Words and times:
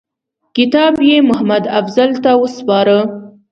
کتاب 0.55 0.93
یې 1.09 1.17
محمدافضل 1.29 2.11
ته 2.23 2.31
وسپاره. 2.41 2.97